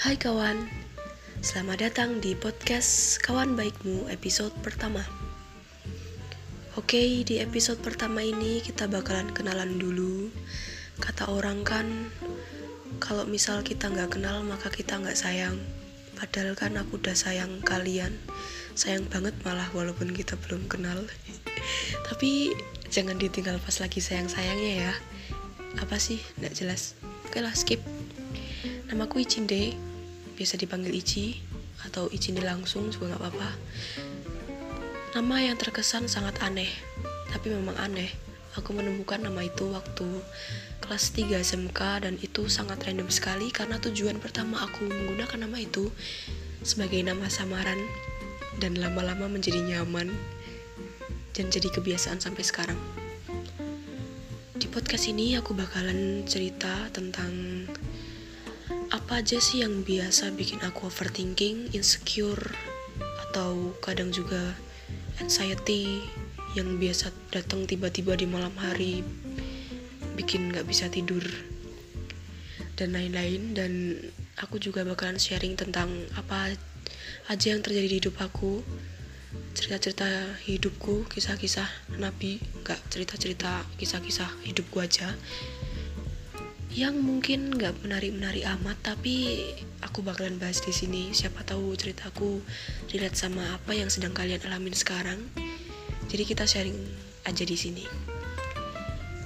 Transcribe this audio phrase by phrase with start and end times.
[0.00, 0.64] Hai kawan,
[1.44, 5.04] selamat datang di podcast Kawan Baikmu episode pertama.
[6.72, 10.32] Oke, di episode pertama ini kita bakalan kenalan dulu.
[11.04, 12.08] Kata orang kan,
[12.96, 15.60] kalau misal kita nggak kenal maka kita nggak sayang.
[16.16, 18.16] Padahal kan aku udah sayang kalian,
[18.72, 20.96] sayang banget malah walaupun kita belum kenal.
[22.08, 22.56] Tapi
[22.88, 24.94] jangan ditinggal pas lagi sayang-sayangnya ya.
[25.76, 26.24] Apa sih?
[26.40, 26.96] Nggak jelas.
[27.28, 27.84] Oke lah, skip.
[28.88, 29.89] Namaku Icinde,
[30.40, 31.36] biasa dipanggil Ici
[31.84, 33.50] atau Icinde langsung juga nggak apa-apa.
[35.20, 36.72] Nama yang terkesan sangat aneh,
[37.28, 38.08] tapi memang aneh.
[38.56, 40.08] Aku menemukan nama itu waktu
[40.80, 45.92] kelas 3 SMK dan itu sangat random sekali karena tujuan pertama aku menggunakan nama itu
[46.64, 47.78] sebagai nama samaran
[48.64, 50.08] dan lama-lama menjadi nyaman
[51.36, 52.80] dan jadi kebiasaan sampai sekarang.
[54.56, 57.68] Di podcast ini aku bakalan cerita tentang
[58.90, 62.42] apa aja sih yang biasa bikin aku overthinking, insecure,
[63.30, 64.58] atau kadang juga
[65.22, 66.02] anxiety
[66.58, 69.06] yang biasa datang tiba-tiba di malam hari
[70.18, 71.22] bikin nggak bisa tidur
[72.74, 73.54] dan lain-lain.
[73.54, 73.94] Dan
[74.42, 76.50] aku juga bakalan sharing tentang apa
[77.30, 78.66] aja yang terjadi di hidup aku
[79.54, 80.06] cerita-cerita
[80.42, 81.66] hidupku kisah-kisah
[82.02, 85.14] nabi nggak cerita-cerita kisah-kisah hidupku aja
[86.70, 89.42] yang mungkin nggak menarik-menarik amat tapi
[89.82, 91.10] aku bakalan bahas di sini.
[91.10, 92.38] Siapa tahu ceritaku
[92.94, 95.18] relate sama apa yang sedang kalian alamin sekarang.
[96.06, 96.78] Jadi kita sharing
[97.26, 97.84] aja di sini.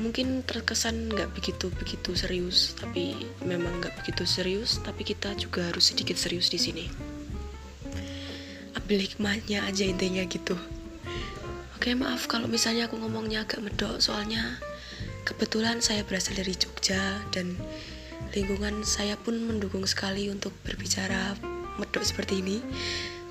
[0.00, 5.92] Mungkin terkesan nggak begitu begitu serius tapi memang nggak begitu serius tapi kita juga harus
[5.92, 6.84] sedikit serius di sini.
[8.76, 10.56] Ambil hikmahnya aja intinya gitu.
[11.80, 14.60] Oke maaf kalau misalnya aku ngomongnya agak medok soalnya
[15.30, 17.54] Kebetulan saya berasal dari Jogja dan
[18.34, 21.38] lingkungan saya pun mendukung sekali untuk berbicara
[21.78, 22.58] medok seperti ini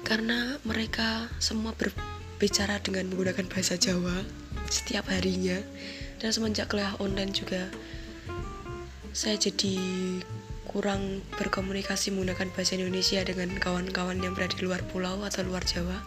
[0.08, 4.24] karena mereka semua berbicara dengan menggunakan bahasa Jawa
[4.72, 5.60] setiap harinya.
[6.24, 7.68] Dan semenjak kuliah online juga
[9.12, 9.76] saya jadi
[10.72, 16.00] kurang berkomunikasi menggunakan bahasa Indonesia dengan kawan-kawan yang berada di luar pulau atau luar Jawa.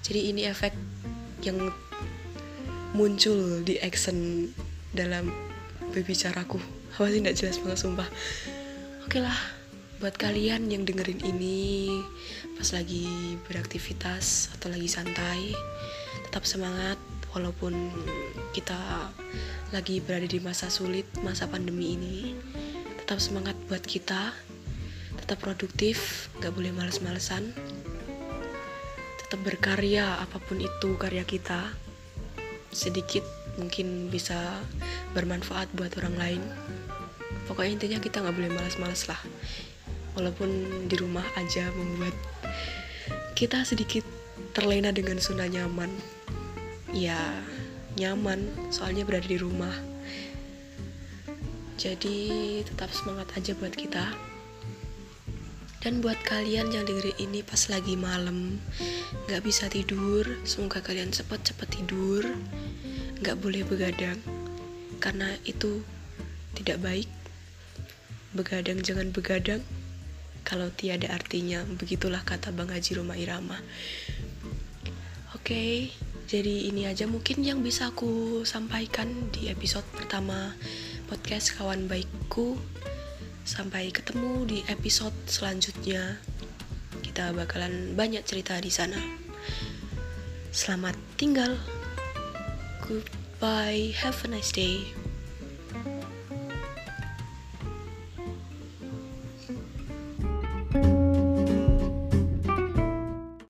[0.00, 0.72] Jadi ini efek
[1.44, 1.72] yang
[2.92, 4.46] muncul di action
[4.92, 5.32] dalam
[5.92, 6.60] berbicaraku
[6.92, 7.20] apa sih?
[7.24, 8.08] Tidak jelas banget sumpah.
[9.08, 9.36] Oke lah
[10.02, 11.88] buat kalian yang dengerin ini
[12.58, 15.54] pas lagi beraktivitas atau lagi santai
[16.26, 16.98] tetap semangat
[17.30, 17.70] walaupun
[18.50, 18.74] kita
[19.70, 22.18] lagi berada di masa sulit masa pandemi ini
[23.02, 24.32] tetap semangat buat kita.
[25.22, 27.52] Tetap produktif nggak boleh males-malesan.
[29.20, 31.72] Tetap berkarya apa pun itu karya kita
[32.72, 34.60] sedikit mungkin bisa
[35.12, 36.42] bermanfaat buat orang lain.
[37.48, 39.20] Pokoknya intinya kita nggak boleh malas-malas lah.
[40.16, 40.50] Walaupun
[40.88, 42.14] di rumah aja membuat
[43.32, 44.04] kita sedikit
[44.52, 45.90] terlena dengan zona nyaman.
[46.92, 47.18] Ya
[47.96, 49.72] nyaman soalnya berada di rumah.
[51.80, 54.32] Jadi tetap semangat aja buat kita.
[55.82, 58.62] Dan buat kalian yang dengerin ini pas lagi malam
[59.26, 62.22] Gak bisa tidur Semoga kalian cepat-cepat tidur
[63.22, 64.18] Gak boleh begadang
[64.98, 65.86] Karena itu
[66.58, 67.08] tidak baik
[68.34, 69.62] Begadang jangan begadang
[70.42, 73.62] Kalau tiada artinya Begitulah kata Bang Haji Roma Irama
[75.38, 75.94] Oke
[76.26, 80.58] Jadi ini aja mungkin yang bisa aku sampaikan Di episode pertama
[81.06, 82.58] Podcast Kawan Baikku
[83.42, 86.14] Sampai ketemu di episode selanjutnya.
[87.02, 89.02] Kita bakalan banyak cerita di sana.
[90.54, 91.81] Selamat tinggal.
[92.88, 93.94] Goodbye.
[93.96, 94.84] Have a nice day.